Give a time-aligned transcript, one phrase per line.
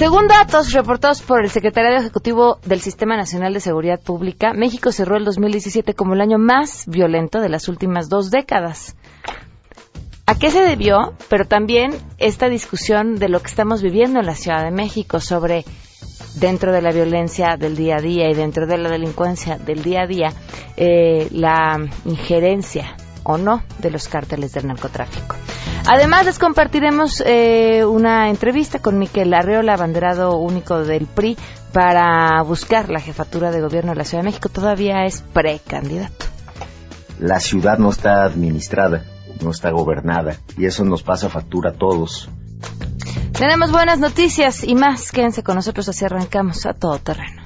[0.00, 5.18] Según datos reportados por el Secretariado Ejecutivo del Sistema Nacional de Seguridad Pública, México cerró
[5.18, 8.96] el 2017 como el año más violento de las últimas dos décadas.
[10.24, 11.12] ¿A qué se debió?
[11.28, 15.66] Pero también esta discusión de lo que estamos viviendo en la Ciudad de México sobre
[16.36, 20.04] dentro de la violencia del día a día y dentro de la delincuencia del día
[20.04, 20.32] a día,
[20.78, 25.36] eh, la injerencia o no de los cárteles del narcotráfico.
[25.86, 31.36] Además, les compartiremos eh, una entrevista con Miquel Arreola, abanderado único del PRI,
[31.72, 34.48] para buscar la jefatura de gobierno de la Ciudad de México.
[34.48, 36.26] Todavía es precandidato.
[37.18, 39.04] La ciudad no está administrada,
[39.42, 42.28] no está gobernada, y eso nos pasa factura a todos.
[43.32, 45.12] Tenemos buenas noticias y más.
[45.12, 47.42] Quédense con nosotros así arrancamos a todo terreno.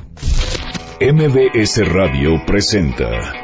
[1.01, 3.44] MBS Radio presenta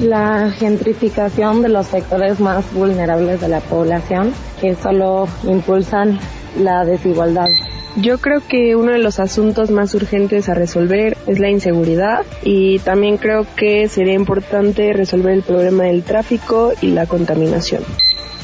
[0.00, 6.18] La gentrificación de los sectores más vulnerables de la población que solo impulsan
[6.58, 7.46] la desigualdad.
[7.94, 12.80] Yo creo que uno de los asuntos más urgentes a resolver es la inseguridad y
[12.80, 17.84] también creo que sería importante resolver el problema del tráfico y la contaminación.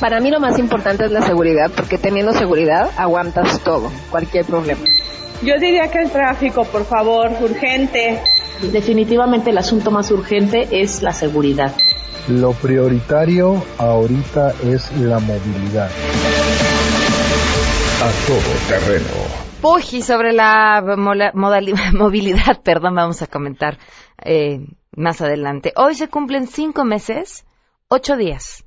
[0.02, 4.80] Para mí lo más importante es la seguridad, porque teniendo seguridad aguantas todo, cualquier problema.
[5.44, 8.20] Yo diría que el tráfico, por favor, urgente.
[8.72, 11.72] Definitivamente el asunto más urgente es la seguridad.
[12.26, 15.88] Lo prioritario ahorita es la movilidad.
[18.02, 19.06] A todo terreno.
[19.92, 20.82] Y sobre la
[21.92, 23.78] movilidad, perdón, vamos a comentar
[24.24, 25.72] eh, más adelante.
[25.76, 27.44] Hoy se cumplen cinco meses,
[27.86, 28.64] ocho días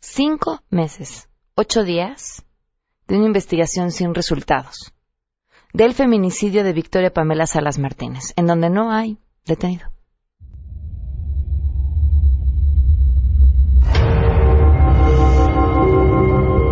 [0.00, 2.44] cinco meses, ocho días
[3.08, 4.92] de una investigación sin resultados
[5.72, 9.88] del feminicidio de Victoria Pamela Salas Martínez, en donde no hay detenido.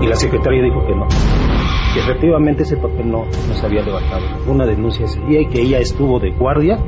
[0.00, 1.06] Y la secretaria dijo que no,
[1.92, 4.24] que efectivamente ese papel no, no se había levantado.
[4.50, 6.78] Una denuncia ese día y que ella estuvo de guardia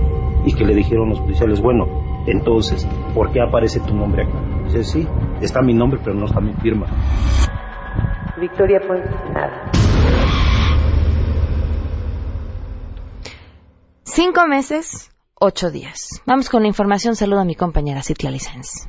[0.44, 4.38] y que le dijeron los policiales, bueno, entonces, ¿por qué aparece tu nombre acá?
[4.64, 5.08] Dice, sí,
[5.40, 6.86] está mi nombre, pero no está mi firma.
[8.38, 9.70] Victoria Puente, nada.
[14.02, 16.22] Cinco meses, ocho días.
[16.26, 17.16] Vamos con la información.
[17.16, 18.86] Saludo a mi compañera Citla Licenz.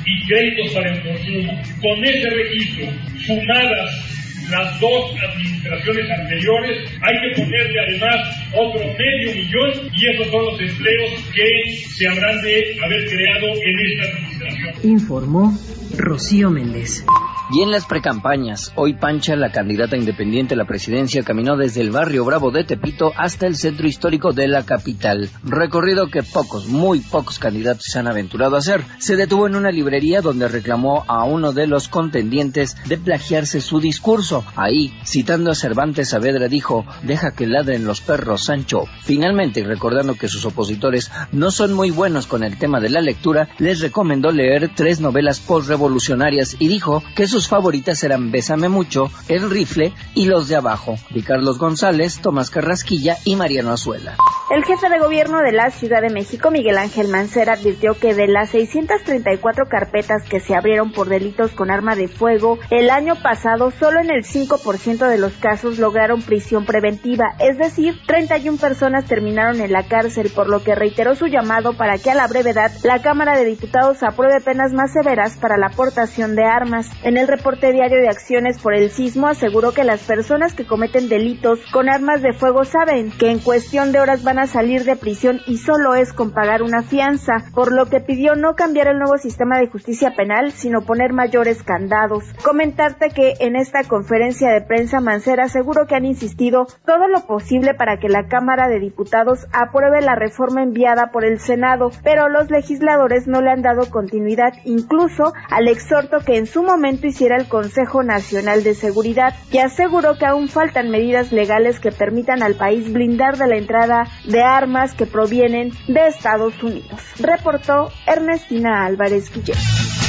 [0.04, 1.62] y créditos para el consumo.
[1.80, 2.88] Con ese registro,
[3.20, 4.12] sumadas
[4.52, 8.16] las dos administraciones anteriores, hay que ponerle además
[8.54, 13.76] otro medio millón y esos son los empleos que se habrán de haber creado en
[13.88, 14.92] esta administración.
[14.92, 15.58] Informó
[15.98, 17.06] Rocío Méndez.
[17.54, 21.92] Y en las precampañas, hoy Pancha, la candidata independiente a la presidencia, caminó desde el
[21.92, 25.30] barrio Bravo de Tepito hasta el centro histórico de la capital.
[25.44, 28.86] Recorrido que pocos, muy pocos candidatos se han aventurado a hacer.
[29.00, 33.82] Se detuvo en una librería donde reclamó a uno de los contendientes de plagiarse su
[33.82, 34.46] discurso.
[34.56, 38.86] Ahí, citando a Cervantes Saavedra, dijo, deja que ladren los perros, Sancho.
[39.04, 43.50] Finalmente, recordando que sus opositores no son muy buenos con el tema de la lectura,
[43.58, 49.50] les recomendó leer tres novelas postrevolucionarias y dijo que sus favoritas eran Bésame Mucho, El
[49.50, 54.16] Rifle y Los de Abajo, de Carlos González, Tomás Carrasquilla y Mariano Azuela.
[54.50, 58.28] El jefe de gobierno de la Ciudad de México, Miguel Ángel Mancera, advirtió que de
[58.28, 63.72] las 634 carpetas que se abrieron por delitos con arma de fuego el año pasado,
[63.72, 69.62] solo en el 5% de los casos lograron prisión preventiva, es decir, 31 personas terminaron
[69.62, 73.02] en la cárcel, por lo que reiteró su llamado para que a la brevedad la
[73.02, 76.90] Cámara de Diputados apruebe penas más severas para la aportación de armas.
[77.04, 81.10] En el reporte diario de acciones por el sismo aseguró que las personas que cometen
[81.10, 84.96] delitos con armas de fuego saben que en cuestión de horas van a salir de
[84.96, 89.00] prisión y solo es con pagar una fianza, por lo que pidió no cambiar el
[89.00, 92.26] nuevo sistema de justicia penal, sino poner mayores candados.
[92.44, 97.74] Comentarte que en esta conferencia de prensa Mancera aseguró que han insistido todo lo posible
[97.74, 102.52] para que la Cámara de Diputados apruebe la reforma enviada por el Senado, pero los
[102.52, 107.48] legisladores no le han dado continuidad incluso al exhorto que en su momento hiciera el
[107.48, 112.92] Consejo Nacional de Seguridad, que aseguró que aún faltan medidas legales que permitan al país
[112.92, 117.00] blindar de la entrada de armas que provienen de Estados Unidos.
[117.20, 120.01] Reportó Ernestina Álvarez Guillén.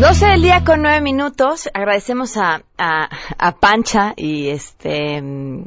[0.00, 1.68] 12 del día con 9 minutos.
[1.74, 5.22] Agradecemos a, a, Pancha y este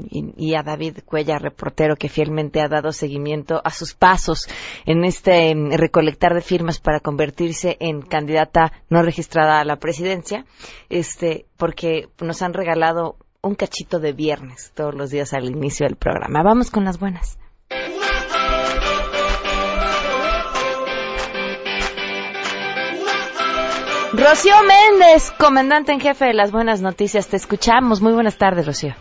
[0.09, 4.47] y, a David Cuella, reportero, que fielmente ha dado seguimiento a sus pasos
[4.87, 10.45] en este recolectar de firmas para convertirse en candidata no registrada a la presidencia.
[10.89, 15.95] Este, porque nos han regalado un cachito de viernes todos los días al inicio del
[15.95, 16.41] programa.
[16.41, 17.37] Vamos con las buenas.
[24.15, 27.99] Rocío Méndez, comandante en jefe de las buenas noticias, te escuchamos.
[27.99, 28.93] Muy buenas tardes, Rocío.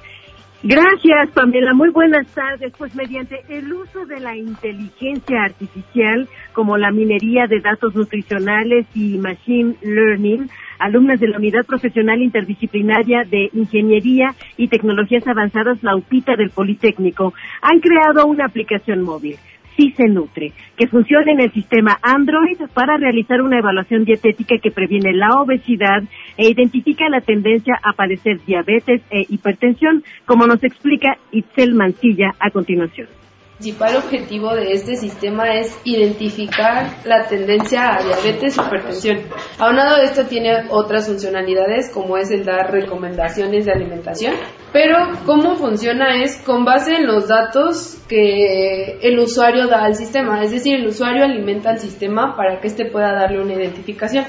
[0.63, 1.75] Gracias, Pamela.
[1.75, 2.73] Muy buenas tardes.
[2.79, 9.19] Pues mediante el uso de la inteligencia artificial, como la minería de datos nutricionales y
[9.19, 10.49] machine learning,
[10.79, 17.35] alumnas de la Unidad Profesional Interdisciplinaria de Ingeniería y Tecnologías Avanzadas, la UPITA del Politécnico,
[17.61, 19.37] han creado una aplicación móvil
[19.77, 24.71] sí se nutre, que funciona en el sistema Android para realizar una evaluación dietética que
[24.71, 26.03] previene la obesidad
[26.37, 32.51] e identifica la tendencia a padecer diabetes e hipertensión, como nos explica Itzel Mancilla a
[32.51, 33.22] continuación.
[33.63, 39.19] Principal objetivo de este sistema es identificar la tendencia a diabetes y hipertensión.
[39.57, 44.35] Aunado de esto tiene otras funcionalidades como es el dar recomendaciones de alimentación,
[44.73, 50.43] pero cómo funciona es con base en los datos que el usuario da al sistema,
[50.43, 54.25] es decir, el usuario alimenta al sistema para que éste pueda darle una identificación.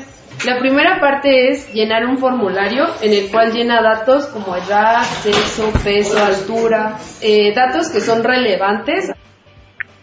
[0.46, 5.72] La primera parte es llenar un formulario en el cual llena datos como edad, sexo,
[5.84, 9.12] peso, altura, eh, datos que son relevantes.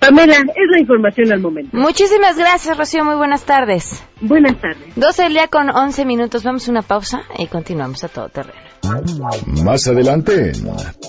[0.00, 1.76] Pamela, es la información al momento.
[1.76, 3.04] Muchísimas gracias, Rocío.
[3.04, 4.02] Muy buenas tardes.
[4.20, 4.94] Buenas tardes.
[4.96, 6.42] 12 del día con 11 minutos.
[6.42, 8.58] Vamos a una pausa y continuamos a todo terreno.
[9.62, 10.52] Más adelante,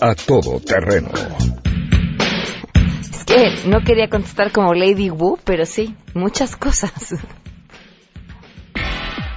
[0.01, 1.10] a todo terreno.
[3.00, 6.91] Es que no quería contestar como Lady Wu, pero sí, muchas cosas.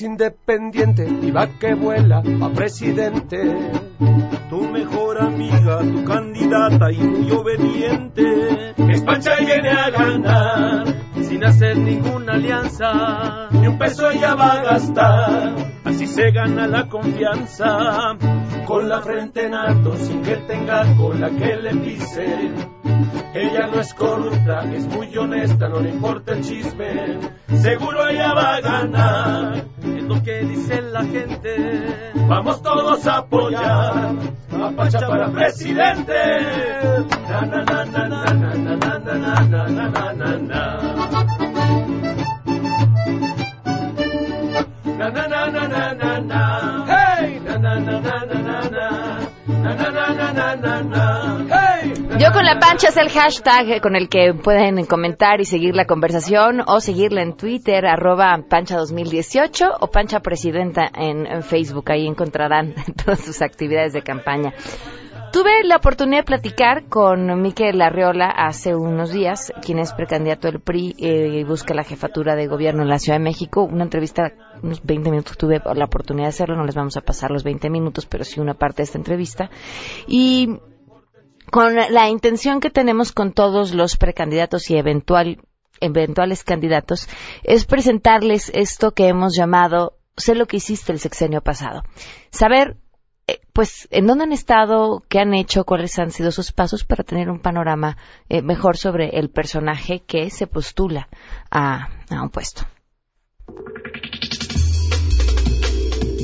[0.00, 3.38] Independiente y va que vuela a presidente.
[4.48, 8.74] Tu mejor amiga tu candidata y muy obediente.
[8.76, 10.84] Es Pancha y viene a ganar
[11.22, 13.48] sin hacer ninguna alianza.
[13.50, 18.16] Ni un peso ella va a gastar así se gana la confianza.
[18.66, 22.50] Con la frente en alto sin que tenga cola que le pise.
[23.34, 27.18] Ella no es corrupta, es muy honesta, no le importa el chisme.
[27.60, 32.12] Seguro ella va a ganar, es lo que dice la gente.
[32.28, 34.14] Vamos todos a apoyar
[34.50, 36.14] a Pacha para presidente.
[37.28, 37.84] Na, na, na,
[52.22, 55.86] Yo con la pancha es el hashtag con el que pueden comentar y seguir la
[55.86, 61.90] conversación o seguirla en Twitter, arroba pancha2018 o pancha presidenta en, Facebook.
[61.90, 64.54] Ahí encontrarán todas sus actividades de campaña.
[65.32, 70.60] Tuve la oportunidad de platicar con Miquel Arriola hace unos días, quien es precandidato del
[70.60, 73.64] PRI eh, y busca la jefatura de gobierno en la Ciudad de México.
[73.64, 74.30] Una entrevista,
[74.62, 77.68] unos 20 minutos tuve la oportunidad de hacerlo, no les vamos a pasar los 20
[77.68, 79.50] minutos, pero sí una parte de esta entrevista.
[80.06, 80.60] Y
[81.52, 85.42] con la intención que tenemos con todos los precandidatos y eventual,
[85.80, 87.10] eventuales candidatos
[87.42, 91.82] es presentarles esto que hemos llamado sé lo que hiciste el sexenio pasado.
[92.30, 92.78] Saber
[93.26, 97.04] eh, pues en dónde han estado, qué han hecho, cuáles han sido sus pasos para
[97.04, 97.98] tener un panorama
[98.30, 101.10] eh, mejor sobre el personaje que se postula
[101.50, 102.62] a, a un puesto.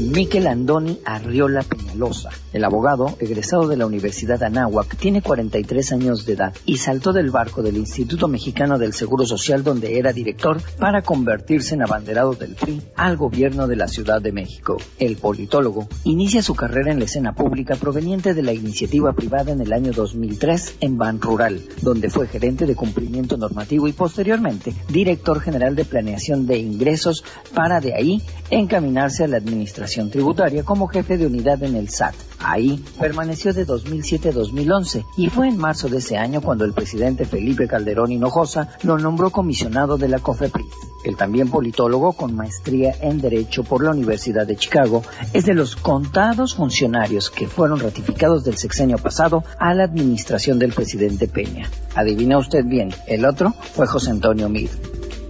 [0.02, 6.34] Miquel Andoni Arriola Peñalosa, el abogado egresado de la Universidad Anáhuac, tiene 43 años de
[6.34, 11.02] edad y saltó del barco del Instituto Mexicano del Seguro Social donde era director para
[11.02, 14.76] convertirse en abanderado del PRI al gobierno de la Ciudad de México.
[14.98, 19.60] El politólogo inicia su carrera en la escena pública proveniente de la iniciativa privada en
[19.60, 25.40] el año 2003 en Ban Rural, donde fue gerente de cumplimiento normativo y posteriormente director
[25.40, 27.24] general de planeación de ingresos
[27.54, 32.14] para de ahí encaminarse a la administración tributaria como jefe de unidad en el SAT.
[32.40, 36.72] Ahí permaneció de 2007 a 2011 y fue en marzo de ese año cuando el
[36.72, 40.66] presidente Felipe Calderón Hinojosa lo nombró comisionado de la COFEPRIS.
[41.04, 45.02] El también politólogo con maestría en Derecho por la Universidad de Chicago
[45.32, 50.72] es de los contados funcionarios que fueron ratificados del sexenio pasado a la administración del
[50.72, 51.70] presidente Peña.
[51.94, 54.70] Adivina usted bien, el otro fue José Antonio Mid.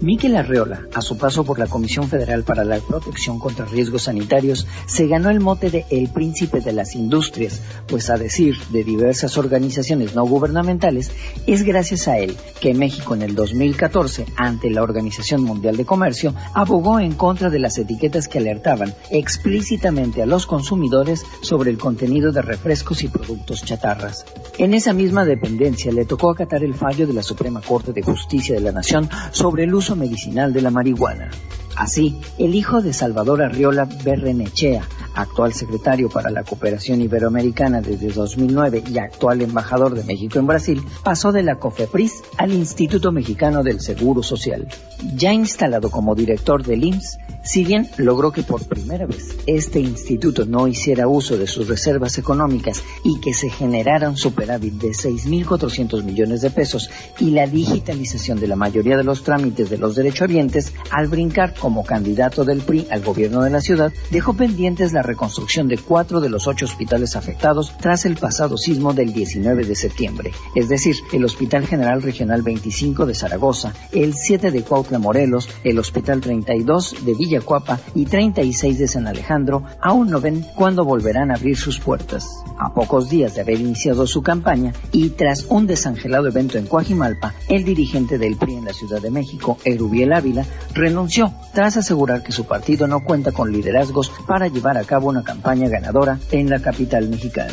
[0.01, 4.65] Miquel Arreola, a su paso por la Comisión Federal para la Protección contra Riesgos Sanitarios,
[4.87, 9.37] se ganó el mote de El Príncipe de las Industrias, pues a decir de diversas
[9.39, 11.11] organizaciones no gubernamentales,
[11.49, 16.33] es gracias a él que México en el 2014, ante la Organización Mundial de Comercio,
[16.55, 22.31] abogó en contra de las etiquetas que alertaban explícitamente a los consumidores sobre el contenido
[22.31, 24.25] de refrescos y productos chatarras.
[24.59, 28.55] En esa misma dependencia le tocó acatar el fallo de la Suprema Corte de Justicia
[28.55, 31.31] de la Nación sobre el uso medicinal de la marihuana.
[31.77, 34.83] Así, el hijo de Salvador Arriola Berrenechea,
[35.15, 40.83] actual secretario para la cooperación iberoamericana desde 2009 y actual embajador de México en Brasil,
[41.03, 44.69] pasó de la COFEPRIS al Instituto Mexicano del Seguro Social.
[45.15, 50.45] Ya instalado como director del IMSS, si bien logró que por primera vez este instituto
[50.45, 56.03] no hiciera uso de sus reservas económicas y que se generara un superávit de 6.400
[56.03, 60.73] millones de pesos y la digitalización de la mayoría de los trámites de los derechohabientes,
[60.91, 65.69] al brincar como candidato del PRI al gobierno de la ciudad, dejó pendientes la reconstrucción
[65.69, 70.33] de cuatro de los ocho hospitales afectados tras el pasado sismo del 19 de septiembre,
[70.55, 75.79] es decir, el Hospital General Regional 25 de Zaragoza, el 7 de Cuautla Morelos, el
[75.79, 81.35] Hospital 32 de Villacuapa y 36 de San Alejandro, aún no ven cuándo volverán a
[81.35, 82.27] abrir sus puertas.
[82.59, 87.35] A pocos días de haber iniciado su campaña y tras un desangelado evento en Coajimalpa,
[87.49, 92.31] el dirigente del PRI en la Ciudad de México, Erubiel Ávila, renunció tras asegurar que
[92.31, 96.63] su partido no cuenta con liderazgos para llevar a cabo una campaña ganadora en la
[96.63, 97.53] capital mexicana.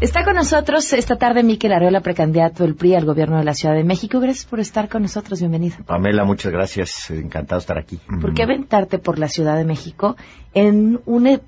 [0.00, 3.74] Está con nosotros esta tarde Miquel Areola, precandidato del PRI al gobierno de la Ciudad
[3.74, 4.20] de México.
[4.20, 5.40] Gracias por estar con nosotros.
[5.40, 5.78] Bienvenido.
[5.86, 7.10] Pamela, muchas gracias.
[7.10, 7.98] Encantado de estar aquí.
[8.20, 10.14] ¿Por qué aventarte por la Ciudad de México
[10.52, 11.40] en un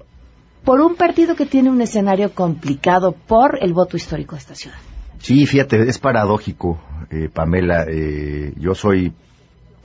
[0.64, 4.78] por un partido que tiene un escenario complicado por el voto histórico de esta ciudad.
[5.20, 6.80] Sí, fíjate, es paradójico,
[7.12, 7.84] eh, Pamela.
[7.88, 9.12] Eh, yo soy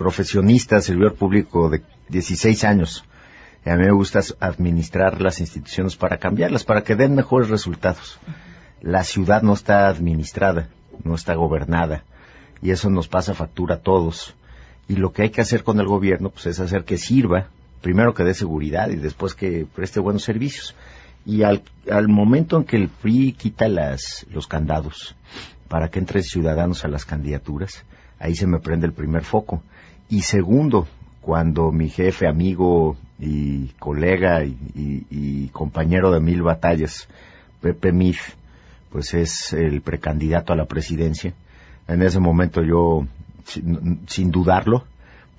[0.01, 3.05] profesionista, servidor público de 16 años.
[3.63, 8.17] Y a mí me gusta administrar las instituciones para cambiarlas, para que den mejores resultados.
[8.81, 10.69] La ciudad no está administrada,
[11.03, 12.03] no está gobernada,
[12.63, 14.33] y eso nos pasa factura a todos.
[14.87, 17.49] Y lo que hay que hacer con el gobierno, pues es hacer que sirva,
[17.81, 20.75] primero que dé seguridad y después que preste buenos servicios.
[21.23, 21.61] Y al,
[22.07, 25.15] momento en que el PRI quita las, los candados
[25.67, 27.85] para que entren ciudadanos a las candidaturas,
[28.17, 29.61] ahí se me prende el primer foco.
[30.11, 30.87] Y segundo,
[31.21, 37.07] cuando mi jefe, amigo y colega y, compañero de mil batallas,
[37.61, 38.33] Pepe Mif,
[38.91, 41.33] pues es el precandidato a la presidencia.
[41.87, 43.07] En ese momento yo,
[43.45, 44.83] sin, dudarlo,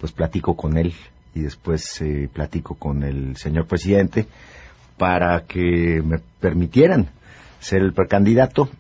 [0.00, 0.95] pues platico con él
[1.35, 4.26] y después eh, platico con el señor presidente
[4.97, 7.11] para que me permitieran
[7.61, 8.71] ser el precandidato.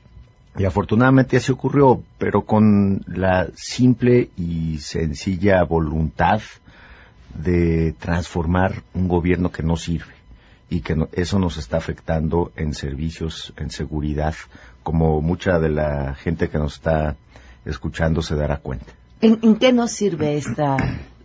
[0.58, 6.40] Y afortunadamente así ocurrió, pero con la simple y sencilla voluntad
[7.34, 10.12] de transformar un gobierno que no sirve
[10.68, 14.34] y que eso nos está afectando en servicios, en seguridad,
[14.82, 17.16] como mucha de la gente que nos está
[17.64, 18.86] escuchando se dará cuenta.
[19.20, 20.76] ¿En, qué nos sirve esta,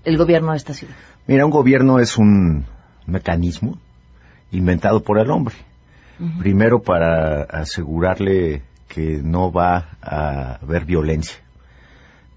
[0.03, 0.95] el gobierno de esta ciudad?
[1.25, 2.65] Mira, un gobierno es un
[3.05, 3.77] mecanismo
[4.51, 5.55] inventado por el hombre.
[6.39, 11.37] Primero para asegurarle que no va a haber violencia,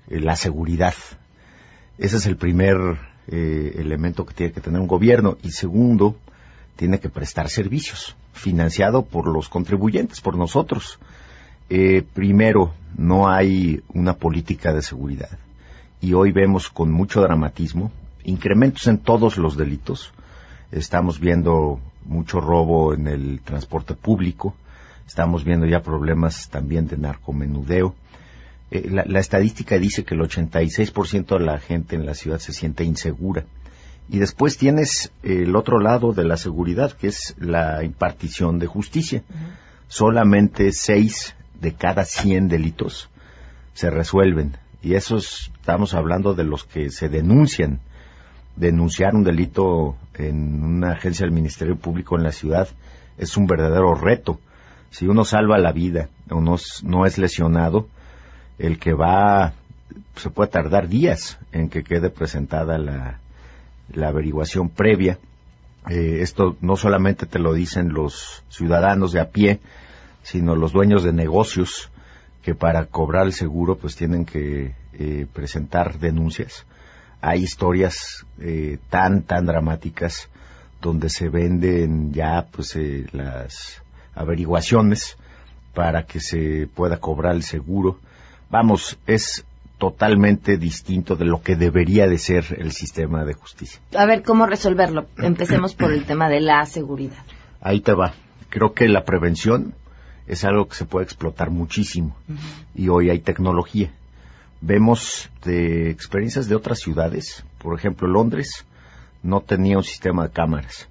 [0.09, 0.95] eh, la seguridad.
[1.99, 2.77] Ese es el primer
[3.29, 5.37] eh, elemento que tiene que tener un gobierno.
[5.43, 6.17] Y segundo,
[6.77, 10.99] tiene que prestar servicios, financiado por los contribuyentes, por nosotros.
[11.69, 15.39] Eh, primero, no hay una política de seguridad.
[16.01, 17.93] Y hoy vemos con mucho dramatismo
[18.25, 20.13] incrementos en todos los delitos.
[20.73, 24.55] Estamos viendo mucho robo en el transporte público.
[25.11, 27.97] Estamos viendo ya problemas también de narcomenudeo.
[28.71, 32.85] Eh, la, estadística dice que el 86% de la gente en la ciudad se siente
[32.85, 33.45] insegura.
[34.09, 39.25] Y después tienes el otro lado de la seguridad, que es la impartición de justicia.
[39.89, 43.11] Solamente 6 de cada 100 delitos
[43.75, 44.59] se resuelven.
[44.81, 47.81] Y esos estamos hablando de los que se denuncian.
[48.55, 52.69] Denunciar un delito en una agencia del Ministerio Público en la ciudad
[53.19, 54.39] es un verdadero reto.
[54.91, 57.89] Si uno salva la vida o no es lesionado,
[58.61, 59.55] el que va,
[60.17, 63.19] se puede tardar días en que quede presentada la,
[64.07, 65.19] averiguación previa.
[65.89, 69.61] Eh, esto no solamente te lo dicen los ciudadanos de a pie,
[70.23, 71.91] sino los dueños de negocios
[72.43, 76.67] que para cobrar el seguro pues tienen que eh, presentar denuncias.
[77.23, 80.29] Hay historias eh, tan, tan dramáticas
[80.83, 82.77] donde se venden ya pues
[83.13, 83.83] las
[84.15, 85.17] averiguaciones
[85.75, 87.99] para que se pueda cobrar el seguro
[88.51, 89.45] vamos, es
[89.79, 93.81] totalmente distinto de lo que debería de ser el sistema de justicia.
[93.97, 95.07] A ver, ¿cómo resolverlo?
[95.17, 97.23] Empecemos por el tema de la seguridad.
[97.63, 98.13] Ahí te va.
[98.51, 99.75] Creo que la prevención
[100.27, 102.17] es algo que se puede explotar muchísimo
[102.75, 103.93] y hoy hay tecnología.
[104.61, 108.67] Vemos de experiencias de otras ciudades, por ejemplo, Londres
[109.23, 110.89] no tenía un sistema de cámaras.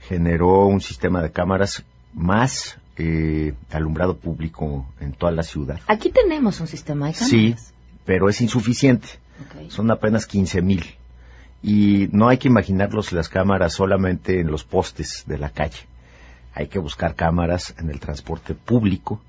[0.00, 1.84] Generó un sistema de cámaras
[2.16, 5.78] más eh, alumbrado público en toda la ciudad.
[5.86, 7.30] Aquí tenemos un sistema de cámaras.
[7.30, 7.54] Sí,
[8.04, 9.06] pero es insuficiente.
[9.68, 10.84] Son apenas 15 mil.
[11.62, 15.80] Y no hay que imaginarlos las cámaras solamente en los postes de la calle.
[16.54, 19.20] Hay que buscar cámaras en el transporte público,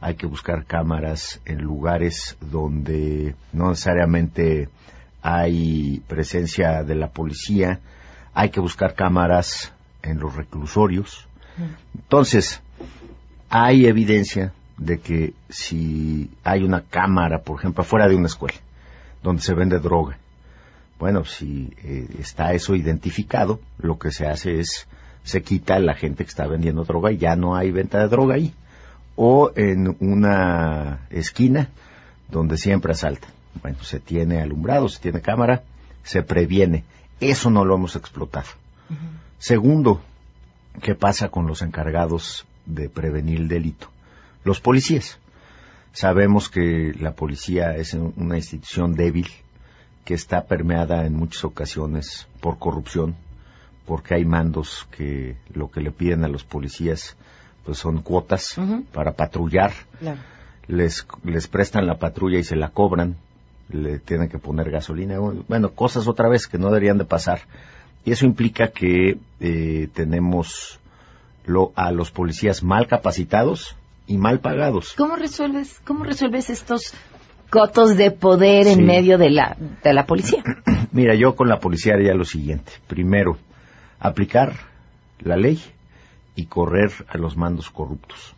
[0.00, 4.68] hay que buscar cámaras en lugares donde no necesariamente
[5.22, 7.80] hay presencia de la policía,
[8.34, 11.26] hay que buscar cámaras en los reclusorios.
[11.94, 12.60] Entonces,
[13.48, 18.58] hay evidencia de que si hay una cámara, por ejemplo, afuera de una escuela,
[19.22, 20.18] donde se vende droga,
[20.98, 24.86] bueno, si eh, está eso identificado, lo que se hace es
[25.24, 28.34] se quita la gente que está vendiendo droga y ya no hay venta de droga
[28.34, 28.54] ahí.
[29.16, 31.68] O en una esquina
[32.28, 33.28] donde siempre asalta.
[33.62, 35.62] Bueno, se tiene alumbrado, se tiene cámara,
[36.02, 36.84] se previene.
[37.20, 38.48] Eso no lo hemos explotado.
[39.38, 40.02] Segundo,
[40.82, 43.88] ¿qué pasa con los encargados de prevenir el delito.
[44.44, 45.18] Los policías.
[45.92, 49.28] Sabemos que la policía es una institución débil
[50.04, 53.14] que está permeada en muchas ocasiones por corrupción,
[53.86, 57.16] porque hay mandos que lo que le piden a los policías
[57.64, 58.56] pues son cuotas
[58.92, 59.72] para patrullar.
[60.66, 63.16] Les, les prestan la patrulla y se la cobran,
[63.68, 67.40] le tienen que poner gasolina, bueno, cosas otra vez que no deberían de pasar.
[68.04, 70.78] Y eso implica que eh, tenemos
[71.46, 74.94] lo, a los policías mal capacitados y mal pagados.
[74.96, 76.92] ¿Cómo resuelves, cómo resuelves estos
[77.50, 80.42] cotos de poder en medio de la, de la policía?
[80.92, 82.72] Mira, yo con la policía haría lo siguiente.
[82.86, 83.38] Primero,
[83.98, 84.54] aplicar
[85.20, 85.62] la ley
[86.36, 88.34] y correr a los mandos corruptos.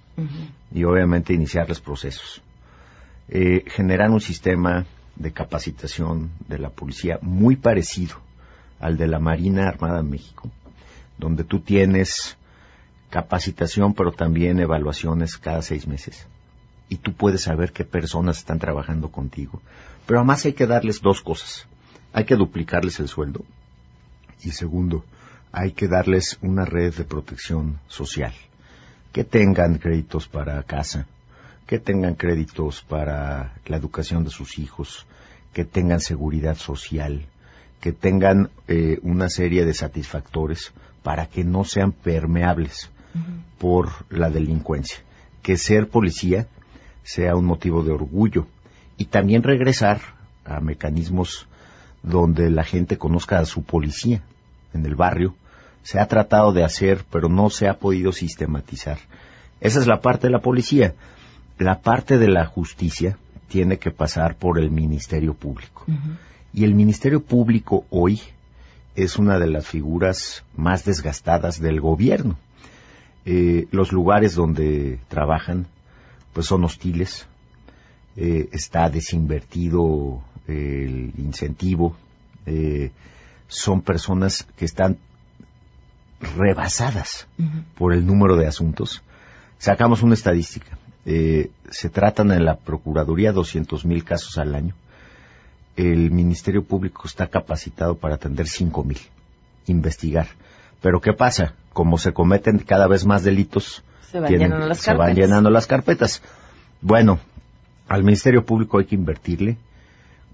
[0.73, 2.41] Y obviamente iniciarles procesos.
[3.29, 8.17] Eh, generar un sistema de capacitación de la policía muy parecido
[8.81, 10.51] al de la Marina Armada de México,
[11.19, 12.37] donde tú tienes
[13.11, 16.27] capacitación pero también evaluaciones cada seis meses.
[16.89, 19.61] Y tú puedes saber qué personas están trabajando contigo.
[20.07, 21.67] Pero además hay que darles dos cosas.
[22.13, 23.45] Hay que duplicarles el sueldo.
[24.43, 25.05] Y segundo,
[25.51, 28.33] hay que darles una red de protección social.
[29.13, 31.07] Que tengan créditos para casa,
[31.67, 35.07] que tengan créditos para la educación de sus hijos,
[35.53, 37.27] que tengan seguridad social,
[37.81, 42.91] que tengan eh, una serie de satisfactores para que no sean permeables
[43.59, 44.99] por la delincuencia.
[45.43, 46.47] Que ser policía
[47.05, 48.47] sea un motivo de orgullo
[48.97, 50.01] y también regresar
[50.45, 51.47] a mecanismos
[52.03, 54.23] donde la gente conozca a su policía
[54.75, 55.35] en el barrio.
[55.83, 58.99] Se ha tratado de hacer, pero no se ha podido sistematizar.
[59.61, 60.95] Esa es la parte de la policía.
[61.59, 63.17] La parte de la justicia
[63.49, 65.85] tiene que pasar por el Ministerio Público.
[66.57, 68.19] Y el Ministerio Público hoy
[68.95, 72.39] es una de las figuras más desgastadas del gobierno.
[73.27, 75.67] Eh, los lugares donde trabajan
[76.33, 77.27] pues son hostiles,
[78.17, 81.95] eh, está desinvertido el incentivo,
[82.47, 82.91] eh,
[83.49, 84.97] son personas que están
[86.39, 87.29] rebasadas
[87.77, 89.03] por el número de asuntos.
[89.59, 90.79] Sacamos una estadística.
[91.05, 94.75] Eh, se tratan en la Procuraduría 200 mil casos al año.
[95.77, 98.99] El Ministerio Público está capacitado para atender 5 mil,
[99.67, 100.27] investigar.
[100.81, 101.55] Pero ¿qué pasa?
[101.73, 105.17] Como se cometen cada vez más delitos, Se van llenando las se van carpetas.
[105.25, 106.23] llenando las carpetas.
[106.81, 107.19] Bueno,
[107.89, 109.59] al Ministerio Público hay que invertirle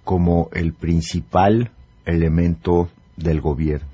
[0.04, 1.70] como el principal
[2.04, 3.88] elemento del gobierno.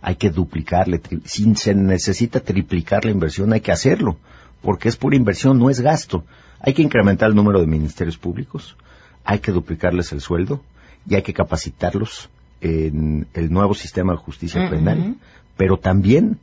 [0.00, 4.16] Hay que duplicarle, si se necesita triplicar la inversión, hay que hacerlo,
[4.60, 6.24] porque es pura inversión, no es gasto.
[6.60, 8.76] Hay que incrementar el número de ministerios públicos,
[9.24, 10.60] hay que duplicarles el sueldo
[11.08, 15.16] y hay que capacitarlos en el nuevo sistema de justicia penal,
[15.56, 16.38] pero también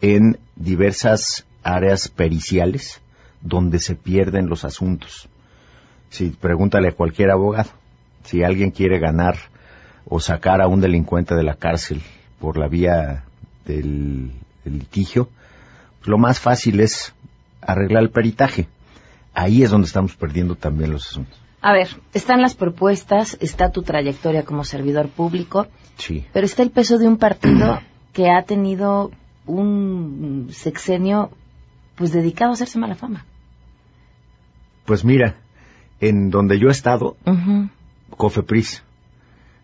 [0.00, 3.00] en diversas áreas periciales
[3.40, 5.28] donde se pierden los asuntos.
[6.10, 7.70] Si pregúntale a cualquier abogado,
[8.24, 9.36] si alguien quiere ganar
[10.04, 12.02] o sacar a un delincuente de la cárcel
[12.40, 13.24] por la vía
[13.64, 14.32] del,
[14.64, 15.28] del litigio,
[15.98, 17.14] pues lo más fácil es
[17.60, 18.66] arreglar el peritaje.
[19.32, 21.41] Ahí es donde estamos perdiendo también los asuntos.
[21.62, 26.26] A ver, están las propuestas, está tu trayectoria como servidor público, Sí.
[26.32, 27.80] pero está el peso de un partido
[28.12, 29.12] que ha tenido
[29.46, 31.30] un sexenio
[31.94, 33.24] pues dedicado a hacerse mala fama.
[34.84, 35.36] Pues mira,
[36.00, 37.16] en donde yo he estado.
[38.16, 38.82] Cofepris.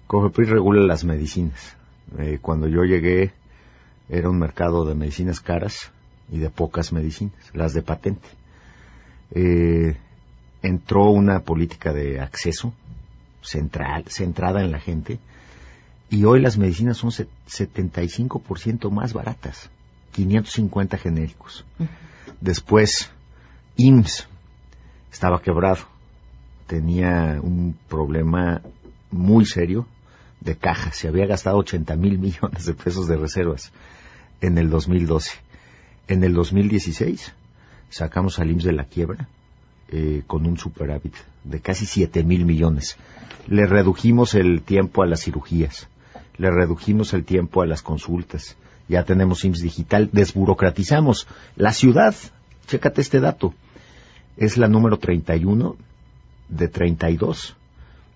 [0.06, 1.76] Cofepris regula las medicinas.
[2.18, 3.32] Eh, cuando yo llegué
[4.08, 5.90] era un mercado de medicinas caras
[6.30, 8.28] y de pocas medicinas, las de patente.
[9.32, 9.96] Eh,
[10.62, 12.72] entró una política de acceso
[13.42, 15.18] central, centrada en la gente,
[16.10, 19.70] y hoy las medicinas son se- 75% más baratas,
[20.12, 21.64] 550 genéricos.
[22.40, 23.10] Después,
[23.76, 24.26] IMSS
[25.12, 25.80] estaba quebrado,
[26.66, 28.62] tenía un problema
[29.10, 29.86] muy serio
[30.40, 33.72] de caja, se había gastado 80 mil millones de pesos de reservas
[34.40, 35.32] en el 2012.
[36.08, 37.32] En el 2016
[37.90, 39.28] sacamos al IMSS de la quiebra
[39.90, 42.96] eh, con un superávit de casi 7 mil millones.
[43.46, 45.88] Le redujimos el tiempo a las cirugías,
[46.36, 48.56] le redujimos el tiempo a las consultas,
[48.88, 51.26] ya tenemos IMSS digital, desburocratizamos.
[51.56, 52.14] La ciudad,
[52.66, 53.54] chécate este dato,
[54.36, 55.76] es la número 31
[56.48, 57.56] de 32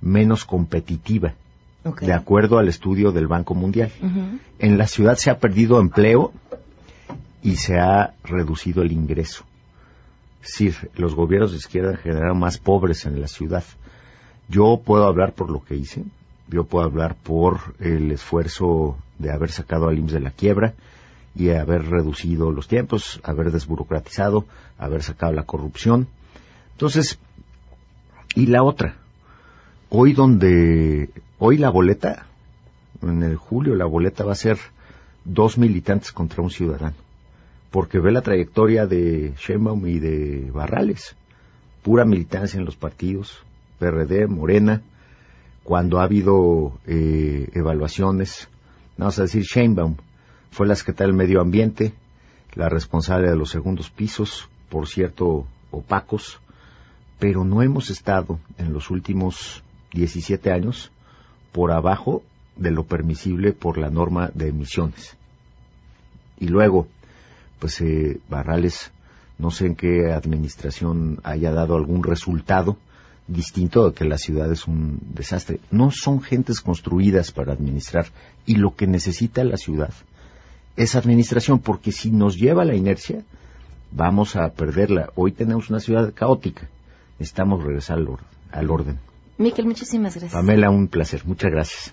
[0.01, 1.35] menos competitiva,
[2.01, 3.91] de acuerdo al estudio del Banco Mundial.
[4.59, 6.33] En la ciudad se ha perdido empleo
[7.43, 9.45] y se ha reducido el ingreso.
[10.43, 13.65] Decir, los gobiernos de izquierda generaron más pobres en la ciudad.
[14.49, 16.05] Yo puedo hablar por lo que hice,
[16.49, 20.75] yo puedo hablar por el esfuerzo de haber sacado al IMSS de la quiebra
[21.35, 24.45] y haber reducido los tiempos, haber desburocratizado,
[24.79, 26.09] haber sacado la corrupción.
[26.73, 27.19] Entonces,
[28.35, 28.97] y la otra,
[29.89, 32.27] hoy donde, hoy la boleta,
[33.01, 34.59] en el julio la boleta va a ser
[35.25, 36.97] dos militantes contra un ciudadano,
[37.73, 41.17] porque ve la trayectoria de Sheinbaum y de Barrales,
[41.83, 43.43] pura militancia en los partidos,
[43.79, 44.83] PRD, Morena,
[45.65, 48.49] cuando ha habido eh, evaluaciones,
[48.99, 49.97] vamos a decir Sheinbaum,
[50.51, 51.95] fue la secretaria del Medio Ambiente,
[52.55, 56.41] la responsable de los segundos pisos, por cierto, opacos,
[57.19, 59.63] pero no hemos estado en los últimos
[59.95, 60.93] 17 años
[61.53, 62.23] por abajo
[62.57, 65.17] de lo permisible por la norma de emisiones.
[66.39, 66.87] Y luego,
[67.62, 68.90] pues eh, Barrales,
[69.38, 72.77] no sé en qué administración haya dado algún resultado
[73.29, 75.61] distinto de que la ciudad es un desastre.
[75.70, 78.07] No son gentes construidas para administrar
[78.46, 79.92] y lo que necesita la ciudad
[80.77, 83.22] es administración, porque si nos lleva la inercia,
[83.92, 85.11] vamos a perderla.
[85.14, 86.68] Hoy tenemos una ciudad caótica.
[87.20, 88.98] Necesitamos regresar al, or- al orden.
[89.38, 90.33] Miquel, muchísimas gracias.
[90.33, 91.25] Pamela, un placer.
[91.27, 91.92] Muchas gracias.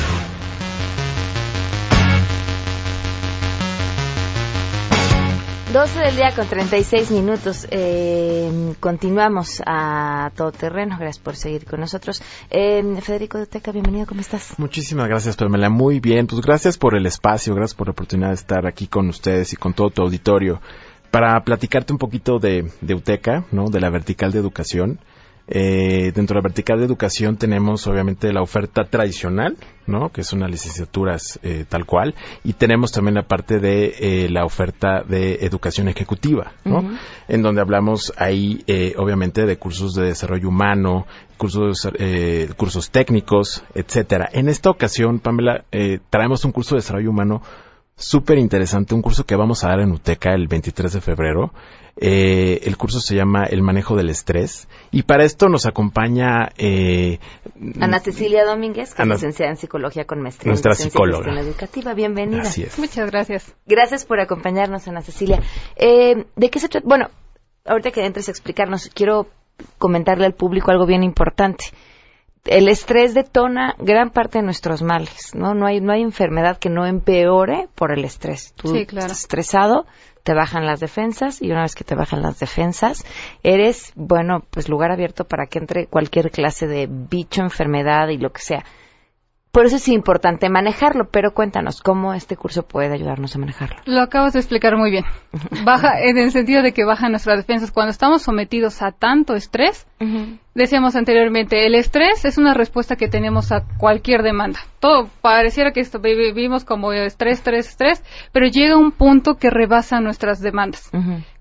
[5.71, 7.65] 12 del día con 36 minutos.
[7.71, 10.97] Eh, continuamos a todo terreno.
[10.99, 12.21] Gracias por seguir con nosotros.
[12.49, 14.05] Eh, Federico de Teca, bienvenido.
[14.05, 14.59] ¿Cómo estás?
[14.59, 15.69] Muchísimas gracias, Pamela.
[15.69, 16.27] Muy bien.
[16.27, 19.55] Pues gracias por el espacio, gracias por la oportunidad de estar aquí con ustedes y
[19.55, 20.59] con todo tu auditorio
[21.09, 23.69] para platicarte un poquito de, de UTECA, ¿no?
[23.69, 24.99] De la vertical de educación.
[25.53, 30.09] Eh, dentro de la vertical de educación tenemos obviamente la oferta tradicional, ¿no?
[30.09, 34.45] Que son las licenciaturas eh, tal cual, y tenemos también la parte de eh, la
[34.45, 36.89] oferta de educación ejecutiva, ¿no?
[37.27, 43.65] En donde hablamos ahí eh, obviamente de cursos de desarrollo humano, cursos eh, cursos técnicos,
[43.75, 44.29] etcétera.
[44.31, 47.41] En esta ocasión, Pamela, eh, traemos un curso de desarrollo humano
[48.01, 51.53] súper interesante, un curso que vamos a dar en UTECA el 23 de febrero.
[51.97, 57.19] Eh, el curso se llama El manejo del estrés y para esto nos acompaña eh,
[57.81, 61.39] Ana Cecilia Domínguez, que Ana- es licenciada en psicología con maestría en Nuestra y psicóloga.
[61.41, 61.93] educativa.
[61.93, 62.43] Bienvenida.
[62.43, 62.79] Así es.
[62.79, 63.53] Muchas gracias.
[63.65, 65.41] Gracias por acompañarnos, Ana Cecilia.
[65.75, 66.87] Eh, ¿De qué se trata?
[66.87, 67.09] Bueno,
[67.65, 69.27] ahorita que entres a explicarnos, quiero
[69.77, 71.65] comentarle al público algo bien importante.
[72.45, 75.53] El estrés detona gran parte de nuestros males, ¿no?
[75.53, 78.53] No hay, no hay enfermedad que no empeore por el estrés.
[78.55, 79.05] Tú Sí, claro.
[79.05, 79.85] estás estresado,
[80.23, 83.05] te bajan las defensas y una vez que te bajan las defensas,
[83.43, 88.31] eres, bueno, pues lugar abierto para que entre cualquier clase de bicho, enfermedad y lo
[88.31, 88.63] que sea.
[89.51, 93.75] Por eso es importante manejarlo, pero cuéntanos cómo este curso puede ayudarnos a manejarlo.
[93.85, 95.03] Lo acabas de explicar muy bien.
[95.65, 99.85] Baja en el sentido de que bajan nuestras defensas cuando estamos sometidos a tanto estrés.
[100.53, 104.59] Decíamos anteriormente, el estrés es una respuesta que tenemos a cualquier demanda.
[104.81, 109.49] Todo pareciera que esto vi- vivimos como estrés, estrés, estrés, pero llega un punto que
[109.49, 110.89] rebasa nuestras demandas.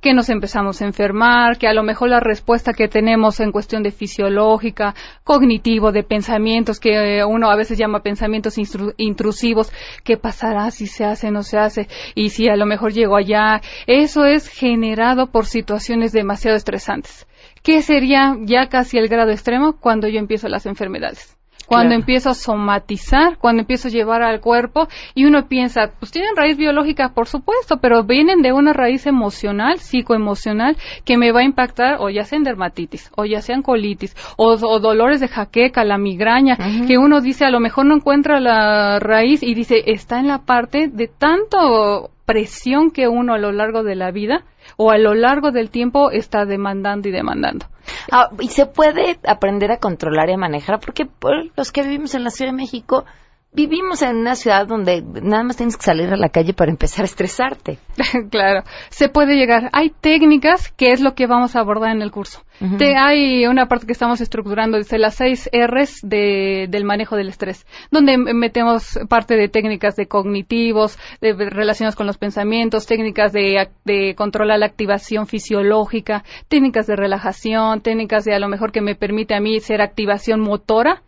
[0.01, 3.83] que nos empezamos a enfermar, que a lo mejor la respuesta que tenemos en cuestión
[3.83, 4.95] de fisiológica,
[5.25, 8.57] cognitivo, de pensamientos, que eh, uno a veces llama pensamientos
[8.97, 9.71] intrusivos,
[10.05, 11.89] ¿qué pasará si se hace, no se hace?
[12.15, 17.27] Y si a lo mejor llego allá, eso es generado por situaciones demasiado estresantes.
[17.63, 21.37] ¿Qué sería ya casi el grado extremo cuando yo empiezo las enfermedades?
[21.71, 22.01] Cuando Claro.
[22.01, 26.57] empiezo a somatizar, cuando empiezo a llevar al cuerpo y uno piensa, pues tienen raíz
[26.57, 31.99] biológica, por supuesto, pero vienen de una raíz emocional, psicoemocional, que me va a impactar
[32.01, 35.97] o ya sea en dermatitis, o ya sean colitis, o, o dolores de jaqueca, la
[35.97, 36.57] migraña,
[36.89, 40.39] que uno dice, a lo mejor no encuentra la raíz y dice, está en la
[40.39, 44.43] parte de tanto presión que uno a lo largo de la vida
[44.77, 47.67] o a lo largo del tiempo está demandando y demandando.
[48.11, 52.15] Ah, y se puede aprender a controlar y a manejar, porque por los que vivimos
[52.15, 53.05] en la Ciudad de México,
[53.53, 57.03] vivimos en una ciudad donde nada más tienes que salir a la calle para empezar
[57.03, 57.79] a estresarte.
[58.31, 59.71] claro, se puede llegar.
[59.73, 62.43] Hay técnicas que es lo que vamos a abordar en el curso.
[62.77, 67.29] Te- hay una parte que estamos estructurando, dice las seis R's de- del manejo del
[67.31, 73.67] estrés, donde metemos parte de técnicas de cognitivos, de relacionados con los pensamientos, técnicas de,
[73.87, 78.95] de controlar la activación fisiológica, técnicas de relajación, técnicas de a lo mejor que me
[78.95, 81.03] permite a mí ser activación motora,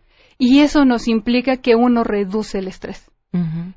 [0.44, 3.09] y eso nos implica que uno reduce el estrés.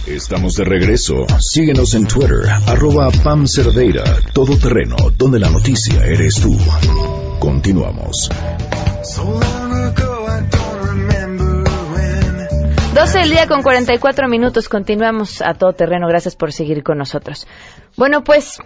[0.06, 1.26] Estamos de regreso.
[1.40, 6.56] Síguenos en Twitter, arroba Pam Cerdeira, todo terreno, donde la noticia eres tú.
[7.40, 8.30] Continuamos.
[12.94, 14.68] 12 del día con 44 minutos.
[14.68, 16.06] Continuamos a todo terreno.
[16.06, 17.48] Gracias por seguir con nosotros.
[17.96, 18.58] Bueno, pues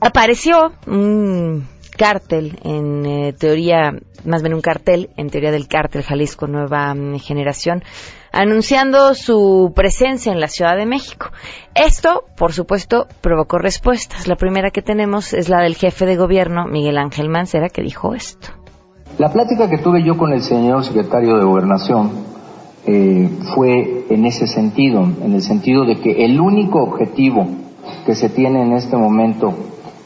[0.00, 1.68] apareció un
[1.98, 3.92] cártel en eh, teoría,
[4.24, 7.84] más bien un cartel en teoría del cártel Jalisco Nueva Generación
[8.32, 11.26] anunciando su presencia en la Ciudad de México.
[11.74, 14.26] Esto, por supuesto, provocó respuestas.
[14.26, 18.14] La primera que tenemos es la del jefe de gobierno, Miguel Ángel Mancera, que dijo
[18.14, 18.48] esto.
[19.18, 22.10] La plática que tuve yo con el señor secretario de Gobernación
[22.86, 27.46] eh, fue en ese sentido, en el sentido de que el único objetivo
[28.06, 29.52] que se tiene en este momento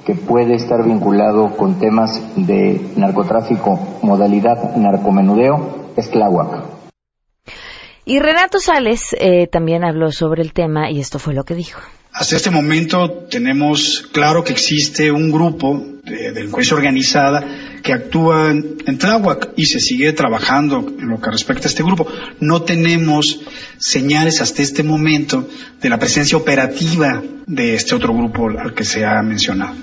[0.04, 6.75] que puede estar vinculado con temas de narcotráfico, modalidad narcomenudeo, es Tláhuac.
[8.08, 11.80] Y Renato Sales eh, también habló sobre el tema y esto fue lo que dijo.
[12.12, 17.44] Hasta este momento tenemos claro que existe un grupo de delincuencia organizada
[17.82, 22.06] que actúa en Tláhuac y se sigue trabajando en lo que respecta a este grupo.
[22.38, 23.40] No tenemos
[23.78, 25.48] señales hasta este momento
[25.82, 29.74] de la presencia operativa de este otro grupo al que se ha mencionado.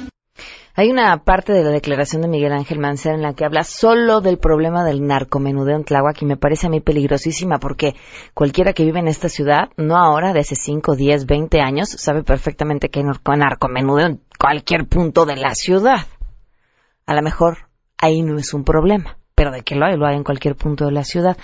[0.75, 4.21] Hay una parte de la declaración de Miguel Ángel Mancera en la que habla solo
[4.21, 7.95] del problema del narcomenudeo en Tláhuac y me parece a mí peligrosísima porque
[8.33, 12.23] cualquiera que vive en esta ciudad, no ahora, de hace 5, 10, 20 años, sabe
[12.23, 13.05] perfectamente que hay
[13.37, 16.07] narcomenudeo en cualquier punto de la ciudad.
[17.05, 20.15] A lo mejor ahí no es un problema pero de que lo hay, lo hay
[20.15, 21.35] en cualquier punto de la ciudad.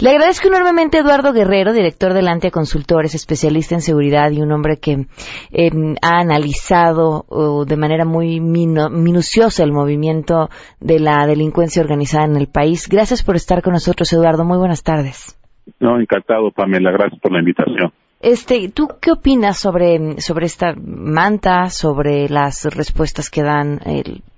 [0.00, 4.50] Le agradezco enormemente a Eduardo Guerrero, director de Lantia Consultores, especialista en seguridad y un
[4.50, 5.06] hombre que
[5.52, 7.24] em, ha analizado
[7.64, 10.48] de manera muy minuciosa el movimiento
[10.80, 12.88] de la delincuencia organizada en el país.
[12.88, 14.44] Gracias por estar con nosotros, Eduardo.
[14.44, 15.38] Muy buenas tardes.
[15.78, 16.90] No, encantado, Pamela.
[16.90, 17.92] Gracias por la invitación.
[18.20, 23.78] Este, ¿tú qué opinas sobre, sobre esta manta, sobre las respuestas que dan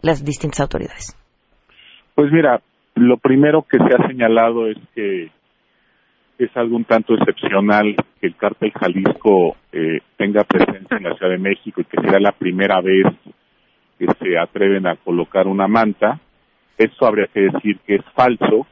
[0.03, 1.17] las distintas autoridades?
[2.15, 2.61] Pues mira,
[2.99, 5.31] lo primero que se ha señalado es que
[6.39, 11.33] es algo un tanto excepcional que el cártel Jalisco eh, tenga presencia en la Ciudad
[11.33, 13.07] de México y que sea la primera vez
[13.99, 16.21] que se atreven a colocar una manta.
[16.77, 18.67] Eso habría que decir que es falso.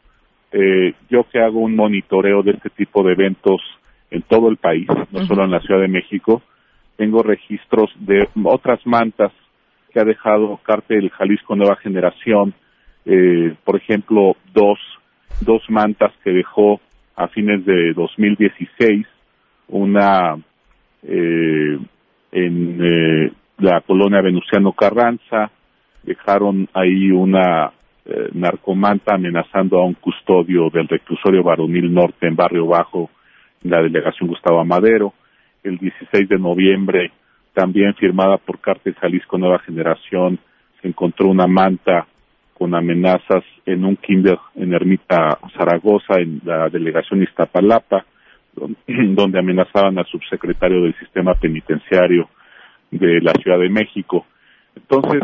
[0.53, 3.61] Eh, yo que hago un monitoreo de este tipo de eventos
[4.13, 6.43] en todo el país, no solo en la Ciudad de México,
[6.97, 9.33] tengo registros de otras mantas
[9.93, 12.55] que ha dejado Cártel Jalisco Nueva Generación
[13.07, 14.79] eh, por ejemplo, dos,
[15.41, 16.81] dos mantas que dejó
[17.15, 19.07] a fines de 2016,
[19.69, 20.37] una
[21.03, 21.79] eh,
[22.33, 25.51] en eh, la colonia Venustiano Carranza,
[26.03, 27.73] dejaron ahí una
[28.05, 33.11] eh, narcomanta amenazando a un custodio del reclusorio varonil norte en Barrio Bajo,
[33.65, 35.15] en la delegación Gustavo Amadero.
[35.63, 37.11] El 16 de noviembre,
[37.55, 40.39] también firmada por Cártel Jalisco Nueva Generación,
[40.81, 42.07] se encontró una manta
[42.59, 48.05] con amenazas en un kinder en Ermita Zaragoza, en la delegación Iztapalapa,
[48.87, 52.29] donde amenazaban al subsecretario del sistema penitenciario
[52.91, 54.25] de la Ciudad de México.
[54.75, 55.23] Entonces,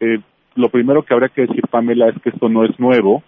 [0.00, 0.18] eh,
[0.56, 3.22] lo primero que habría que decir, Pamela, es que esto no es nuevo,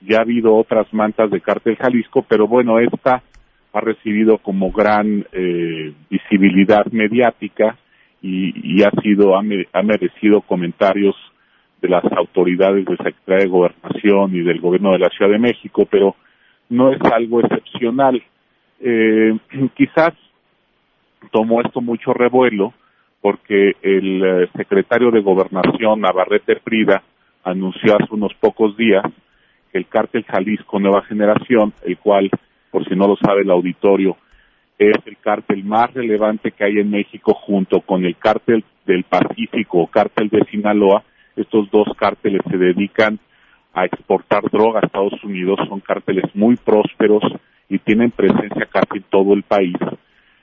[0.00, 3.22] ya ha habido otras mantas de Cártel Jalisco, pero bueno, esta
[3.72, 7.76] ha recibido como gran eh, visibilidad mediática
[8.22, 11.14] y, ha sido ha merecido comentarios
[11.80, 15.86] de las autoridades de Secretaría de Gobernación y del Gobierno de la Ciudad de México,
[15.90, 16.16] pero
[16.68, 18.22] no es algo excepcional.
[18.80, 19.38] Eh,
[19.76, 20.12] quizás
[21.30, 22.72] tomó esto mucho revuelo
[23.20, 27.02] porque el eh, secretario de Gobernación, Navarrete Frida,
[27.44, 29.04] anunció hace unos pocos días
[29.72, 32.30] que el cártel Jalisco Nueva Generación, el cual,
[32.70, 34.16] por si no lo sabe el auditorio,
[34.78, 39.80] es el cártel más relevante que hay en México junto con el cártel del Pacífico
[39.80, 41.04] o cártel de Sinaloa,
[41.42, 43.18] estos dos cárteles se dedican
[43.72, 47.22] a exportar droga a Estados Unidos, son cárteles muy prósperos
[47.68, 49.76] y tienen presencia casi en todo el país.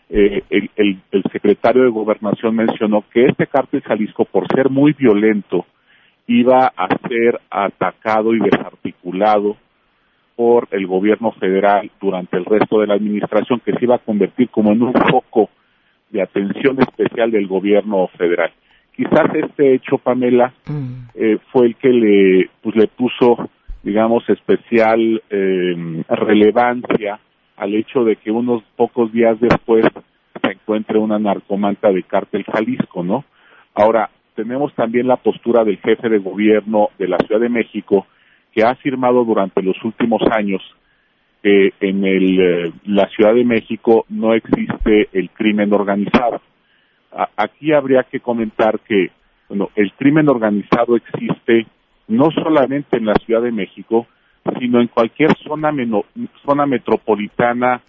[0.09, 4.93] Eh, el, el, el, secretario de Gobernación mencionó que este cártel Jalisco, por ser muy
[4.93, 5.65] violento,
[6.27, 9.57] iba a ser atacado y desarticulado
[10.37, 14.49] por el gobierno federal durante el resto de la administración, que se iba a convertir
[14.49, 15.49] como en un foco
[16.09, 18.51] de atención especial del gobierno federal.
[18.97, 20.51] Quizás este hecho, Pamela,
[21.13, 23.47] eh, fue el que le, pues, le puso,
[23.83, 27.19] digamos, especial eh, relevancia
[27.57, 29.85] al hecho de que unos pocos días después
[30.41, 33.23] se encuentre una narcomanta de cártel Jalisco, ¿no?
[33.75, 38.07] Ahora, tenemos también la postura del jefe de gobierno de la Ciudad de México,
[38.51, 40.61] que ha afirmado durante los últimos años
[41.43, 46.41] que en el, eh, la Ciudad de México no existe el crimen organizado.
[47.11, 49.11] A, aquí habría que comentar que
[49.49, 51.65] bueno, el crimen organizado existe
[52.07, 54.07] no solamente en la Ciudad de México,
[54.59, 56.05] sino en cualquier zona, meno,
[56.45, 57.81] zona metropolitana,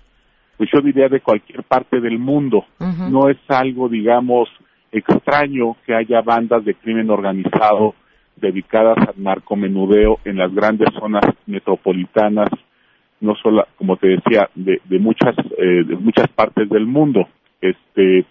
[0.56, 2.64] pues yo diría de cualquier parte del mundo.
[2.80, 3.10] Uh -huh.
[3.10, 4.48] No es algo, digamos,
[4.90, 7.94] extraño que haya bandas de crimen organizado
[8.36, 12.48] dedicadas al narcomenudeo en las grandes zonas metropolitanas,
[13.20, 17.28] no solo, como te decía, de, de muchas eh, de muchas partes del mundo.
[17.60, 18.24] Este,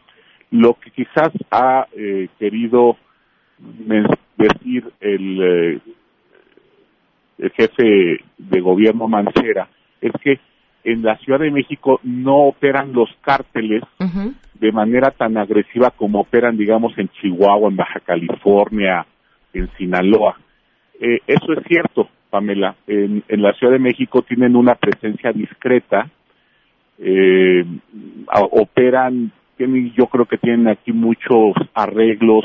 [0.51, 2.97] lo que quizás ha eh, querido
[4.37, 5.79] decir el, eh,
[7.39, 9.67] el jefe de gobierno Mancera
[10.01, 10.39] es que
[10.83, 14.33] en la Ciudad de México no operan los cárteles uh -huh.
[14.53, 19.05] de manera tan agresiva como operan, digamos, en Chihuahua, en Baja California,
[19.53, 20.37] en Sinaloa.
[20.99, 22.75] Eh, eso es cierto, Pamela.
[22.87, 26.09] En, en, la Ciudad de México tienen una presencia discreta,
[26.99, 27.65] eh,
[28.51, 32.43] operan, tienen, yo creo que tienen aquí muchos arreglos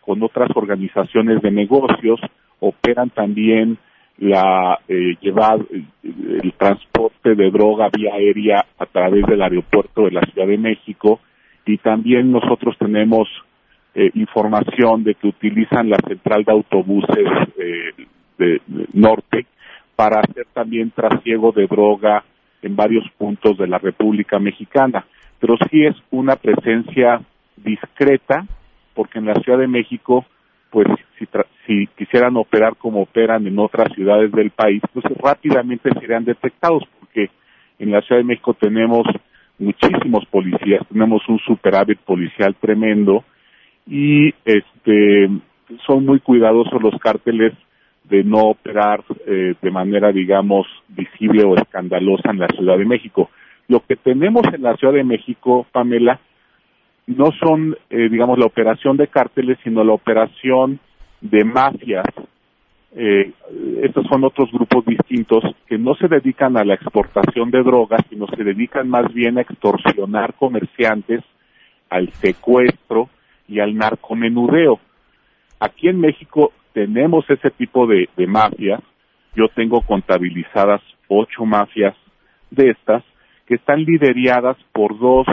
[0.00, 2.20] con otras organizaciones de negocios,
[2.60, 3.78] operan también
[4.18, 5.58] la eh, llevar
[6.02, 11.20] el transporte de droga vía aérea a través del aeropuerto de la Ciudad de México
[11.66, 13.28] y también nosotros tenemos
[13.94, 17.26] eh, información de que utilizan la central de autobuses
[17.58, 18.06] eh,
[18.38, 19.46] de, de, norte
[19.96, 22.24] para hacer también trasiego de droga
[22.62, 25.04] en varios puntos de la República Mexicana.
[25.42, 27.20] Pero sí es una presencia
[27.56, 28.46] discreta,
[28.94, 30.24] porque en la Ciudad de México,
[30.70, 30.86] pues
[31.18, 31.26] si,
[31.66, 37.28] si quisieran operar como operan en otras ciudades del país, pues rápidamente serían detectados, porque
[37.80, 39.02] en la Ciudad de México tenemos
[39.58, 43.24] muchísimos policías, tenemos un superávit policial tremendo,
[43.84, 45.28] y este
[45.84, 47.52] son muy cuidadosos los cárteles
[48.04, 53.28] de no operar eh, de manera digamos visible o escandalosa en la Ciudad de México.
[53.72, 56.20] Lo que tenemos en la Ciudad de México, Pamela,
[57.06, 60.78] no son eh, digamos la operación de cárteles, sino la operación
[61.22, 62.04] de mafias.
[62.94, 63.32] Eh,
[63.82, 68.26] estos son otros grupos distintos que no se dedican a la exportación de drogas, sino
[68.26, 71.24] se dedican más bien a extorsionar comerciantes,
[71.88, 73.08] al secuestro,
[73.48, 74.80] y al narcomenudeo.
[75.60, 78.82] Aquí en México tenemos ese tipo de, de mafias.
[79.34, 81.96] Yo tengo contabilizadas ocho mafias
[82.50, 83.02] de estas
[83.46, 85.26] que están lideradas por dos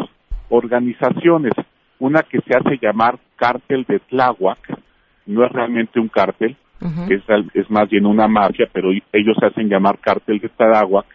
[0.50, 1.54] organizaciones.
[2.00, 4.60] Una que se hace llamar Cártel de Tláhuac,
[5.26, 7.12] no es realmente un cártel, uh -huh.
[7.12, 11.06] es, es, más bien una mafia, pero ellos se hacen llamar Cártel de Tláhuac.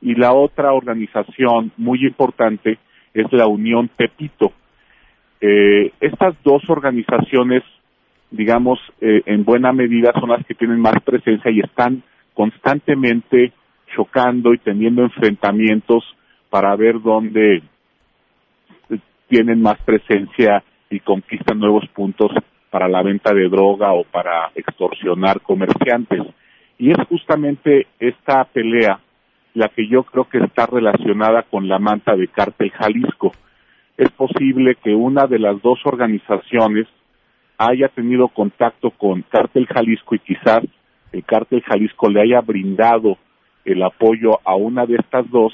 [0.00, 2.78] Y la otra organización muy importante
[3.14, 4.52] es la Unión Pepito,
[5.46, 7.62] eh, estas dos organizaciones,
[8.30, 12.02] digamos, eh, en buena medida son las que tienen más presencia y están
[12.32, 13.52] constantemente
[13.94, 16.02] chocando y teniendo enfrentamientos
[16.54, 17.64] para ver dónde
[19.26, 22.30] tienen más presencia y conquistan nuevos puntos
[22.70, 26.22] para la venta de droga o para extorsionar comerciantes.
[26.78, 29.00] Y es justamente esta pelea
[29.54, 33.32] la que yo creo que está relacionada con la manta de Cártel Jalisco
[33.96, 36.86] es posible que una de las dos organizaciones
[37.58, 40.60] haya tenido contacto con Cártel Jalisco y quizás
[41.10, 43.18] el Cártel Jalisco le haya brindado
[43.64, 45.52] el apoyo a una de estas dos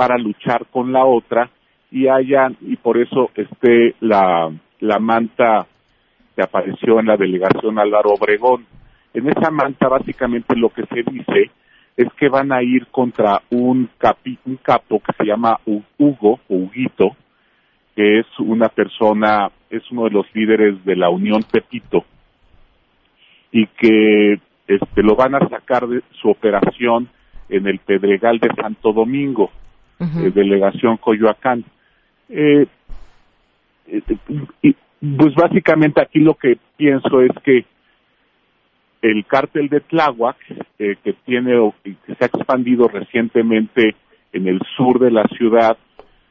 [0.00, 1.50] para luchar con la otra
[1.90, 5.66] y hayan y por eso esté la la manta
[6.34, 8.64] que apareció en la delegación Álvaro Obregón.
[9.12, 11.50] En esa manta básicamente lo que se dice
[11.98, 16.54] es que van a ir contra un, capi, un capo que se llama Hugo o
[16.54, 17.14] Huguito,
[17.94, 22.06] que es una persona, es uno de los líderes de la Unión Pepito
[23.52, 27.10] y que este, lo van a sacar de su operación
[27.50, 29.50] en el Pedregal de Santo Domingo,
[30.00, 31.64] eh, delegación Coyoacán.
[32.28, 32.66] Eh,
[34.62, 37.64] y Pues básicamente aquí lo que pienso es que
[39.02, 40.36] el cártel de Tláhuac,
[40.78, 43.94] eh, que tiene que se ha expandido recientemente
[44.32, 45.76] en el sur de la ciudad,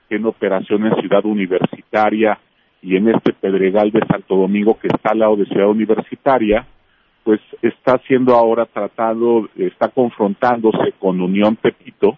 [0.08, 2.40] tiene operación en Ciudad Universitaria
[2.82, 6.66] y en este Pedregal de Santo Domingo que está al lado de Ciudad Universitaria,
[7.24, 12.18] pues está siendo ahora tratado, está confrontándose con Unión Pepito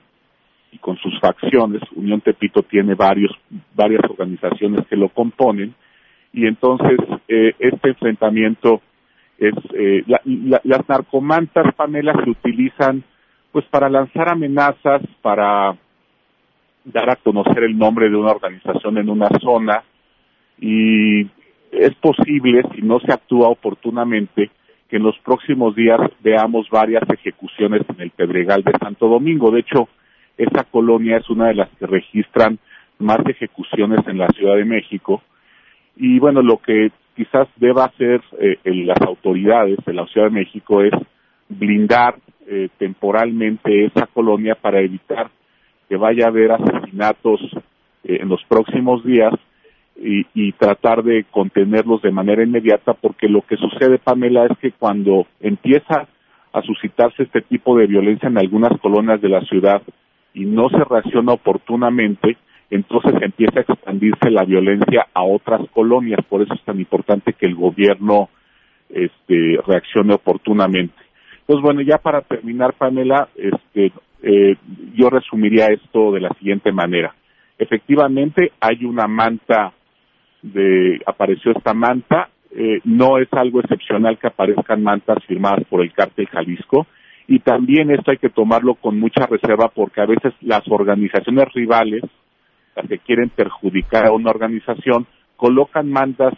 [0.71, 1.81] y con sus facciones.
[1.95, 3.31] Unión Tepito tiene varios,
[3.75, 5.73] varias organizaciones que lo componen
[6.33, 6.97] y entonces
[7.27, 8.81] eh, este enfrentamiento
[9.37, 13.03] es eh, la- la- las narcomantas Pamela se utilizan
[13.51, 15.75] pues para lanzar amenazas para
[16.85, 19.83] dar a conocer el nombre de una organización en una zona
[20.59, 21.21] y
[21.71, 24.49] es posible si no se actúa oportunamente
[24.89, 29.49] que en los próximos días veamos varias ejecuciones en el Pedregal de Santo Domingo.
[29.51, 29.87] De hecho,
[30.37, 32.59] esa colonia es una de las que registran
[32.99, 35.21] más ejecuciones en la Ciudad de México.
[35.95, 40.81] Y bueno, lo que quizás deba hacer eh, las autoridades de la Ciudad de México
[40.81, 40.93] es
[41.49, 42.15] blindar
[42.47, 45.29] eh, temporalmente esa colonia para evitar
[45.89, 47.41] que vaya a haber asesinatos
[48.03, 49.33] eh, en los próximos días
[49.97, 54.71] y, y tratar de contenerlos de manera inmediata porque lo que sucede Pamela es que
[54.71, 56.07] cuando empieza
[56.53, 59.81] a suscitarse este tipo de violencia en algunas colonias de la ciudad
[60.33, 62.37] y no se reacciona oportunamente,
[62.69, 66.19] entonces empieza a expandirse la violencia a otras colonias.
[66.27, 68.29] Por eso es tan importante que el gobierno
[68.89, 70.95] este, reaccione oportunamente.
[71.45, 73.91] Pues bueno, ya para terminar, Pamela, este,
[74.23, 74.55] eh,
[74.95, 77.13] yo resumiría esto de la siguiente manera.
[77.57, 79.73] Efectivamente, hay una manta
[80.41, 85.93] de, apareció esta manta, eh, no es algo excepcional que aparezcan mantas firmadas por el
[85.93, 86.87] cártel Jalisco,
[87.31, 92.03] y también esto hay que tomarlo con mucha reserva porque a veces las organizaciones rivales,
[92.75, 95.07] las que quieren perjudicar a una organización,
[95.37, 96.33] colocan mantas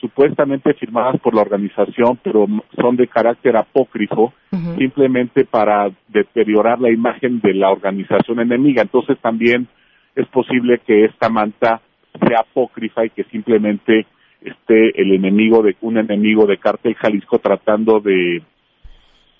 [0.00, 4.34] supuestamente firmadas por la organización, pero son de carácter apócrifo,
[4.76, 8.82] simplemente para deteriorar la imagen de la organización enemiga.
[8.82, 9.68] Entonces también
[10.16, 11.80] es posible que esta manta
[12.26, 14.06] sea apócrifa y que simplemente
[14.40, 18.42] esté el enemigo de un enemigo de Cártel Jalisco tratando de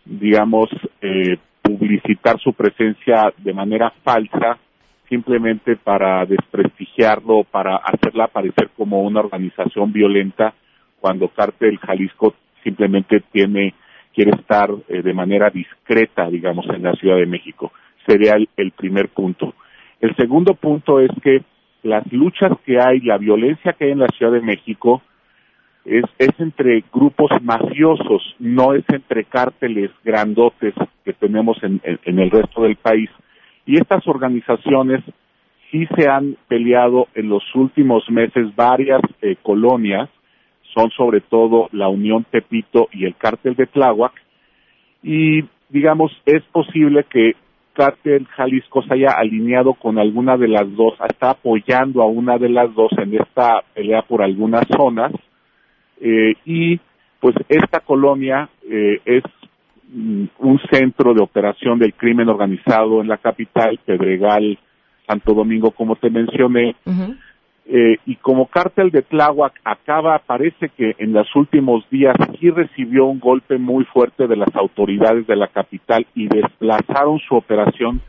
[0.07, 0.69] digamos
[1.01, 4.59] eh, publicitar su presencia de manera falsa
[5.09, 10.55] simplemente para desprestigiarlo, para hacerla aparecer como una organización violenta,
[11.01, 13.75] cuando Cártel Jalisco simplemente tiene
[14.13, 17.71] quiere estar eh, de manera discreta, digamos, en la Ciudad de México.
[18.07, 19.55] Sería el, el primer punto.
[20.01, 21.43] El segundo punto es que
[21.83, 25.03] las luchas que hay, la violencia que hay en la Ciudad de México,
[25.87, 30.75] es, es entre grupos mafiosos, no es entre cárteles grandotes
[31.05, 33.09] que tenemos en, en- el resto del país.
[33.67, 35.03] Y estas organizaciones
[35.71, 40.09] sí se han peleado en los últimos meses varias eh, colonias,
[40.75, 44.13] son sobre todo la Unión Tepito y el cártel de Tláhuac,
[45.03, 47.33] y digamos, es posible que
[47.73, 52.49] Cártel Jalisco se haya alineado con alguna de las dos, está apoyando a una de
[52.49, 55.13] las dos en esta pelea por algunas zonas,
[56.01, 56.81] eh, y
[57.21, 59.23] pues esta colonia eh, es
[59.93, 64.59] mm, un centro de operación del crimen organizado en la capital, Pedregal,
[65.07, 66.75] Santo Domingo, como te mencioné,
[67.69, 73.07] eh, y como cártel de Tláhuac acaba, parece que en los últimos días sí recibió
[73.07, 78.01] un golpe muy fuerte de las autoridades de la capital y desplazaron su operación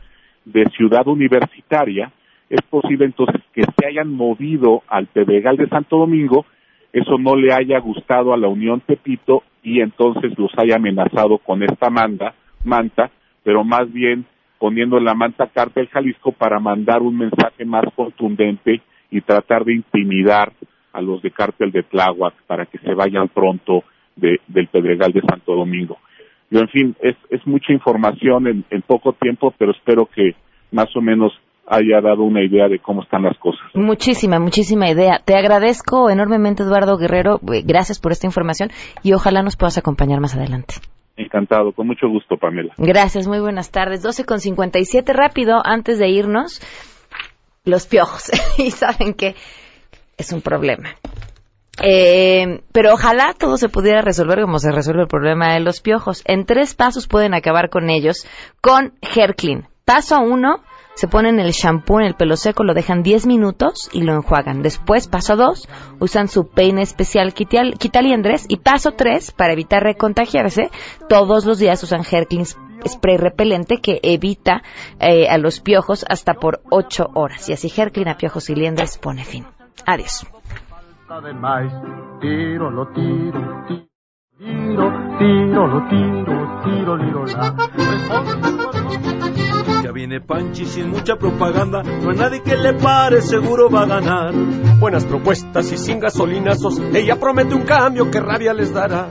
[0.44, 2.12] de ciudad universitaria,
[2.48, 6.46] es posible entonces que se hayan movido al Pedregal de Santo Domingo,
[6.92, 11.62] eso no le haya gustado a la Unión Tepito y entonces los haya amenazado con
[11.62, 12.34] esta manda,
[12.64, 13.10] manta,
[13.42, 14.24] pero más bien
[14.58, 18.80] poniendo en la manta cártel Jalisco para mandar un mensaje más contundente
[19.10, 20.52] y tratar de intimidar
[20.92, 23.84] a los de cártel de Tláhuac para que se vayan pronto
[24.16, 25.98] de- del Pedregal de Santo Domingo.
[26.50, 30.34] Yo, en fin, es, es mucha información en, en poco tiempo, pero espero que
[30.72, 31.32] más o menos
[31.68, 33.62] haya dado una idea de cómo están las cosas.
[33.74, 35.20] Muchísima, muchísima idea.
[35.24, 37.40] Te agradezco enormemente, Eduardo Guerrero.
[37.52, 38.70] Eh, Gracias por esta información
[39.02, 40.74] y ojalá nos puedas acompañar más adelante.
[41.16, 42.72] Encantado, con mucho gusto, Pamela.
[42.78, 44.02] Gracias, muy buenas tardes.
[44.02, 46.62] 12 con 57, rápido, antes de irnos,
[47.64, 48.30] los piojos.
[48.58, 49.34] y saben que
[50.16, 50.90] es un problema.
[51.82, 56.22] Eh, pero ojalá todo se pudiera resolver como se resuelve el problema de los piojos.
[56.24, 58.26] En tres pasos pueden acabar con ellos
[58.60, 59.68] con Herclean.
[59.84, 60.62] Paso uno,
[60.98, 64.62] se ponen el shampoo en el pelo seco, lo dejan 10 minutos y lo enjuagan.
[64.62, 65.68] Después, paso dos,
[66.00, 68.46] usan su peine especial quitaliendres.
[68.48, 70.72] Y paso tres, para evitar recontagiarse,
[71.08, 72.46] todos los días usan Herclean
[72.84, 74.64] spray repelente que evita
[74.98, 77.48] eh, a los piojos hasta por 8 horas.
[77.48, 79.46] Y así Herclean a piojos y liendres pone fin.
[79.86, 80.26] Adiós.
[84.40, 87.54] Está de maíz, tiro, lo tiro, tiro, tiro, tiro, lo tiro, tiro, liro, la.
[89.82, 93.86] Ya viene Panchi sin mucha propaganda, no hay nadie que le pare, seguro va a
[93.86, 94.32] ganar.
[94.78, 99.08] Buenas propuestas y sin gasolinazos, ella promete un cambio que rabia les dará.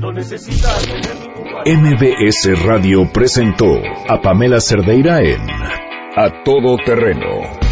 [0.00, 1.42] No necesita tener ningún...
[1.64, 3.74] MBS Radio presentó
[4.08, 5.42] a Pamela Cerdeira en
[6.16, 7.71] A Todo Terreno.